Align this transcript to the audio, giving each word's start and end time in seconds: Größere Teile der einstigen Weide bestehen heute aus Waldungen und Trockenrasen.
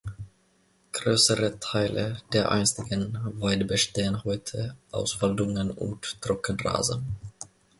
Größere 0.93 1.59
Teile 1.59 2.23
der 2.33 2.49
einstigen 2.49 3.19
Weide 3.39 3.65
bestehen 3.65 4.23
heute 4.23 4.75
aus 4.89 5.21
Waldungen 5.21 5.69
und 5.69 6.19
Trockenrasen. 6.21 7.05